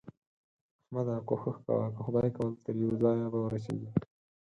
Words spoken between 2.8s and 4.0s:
يوه ځايه به ورسېږې.